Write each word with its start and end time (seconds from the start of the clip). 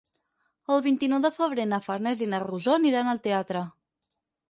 El 0.75 0.81
vint-i-nou 0.87 1.21
de 1.27 1.31
febrer 1.35 1.67
na 1.75 1.81
Farners 1.89 2.25
i 2.25 2.31
na 2.35 2.43
Rosó 2.49 2.77
aniran 2.81 3.15
al 3.15 3.25
teatre. 3.29 3.67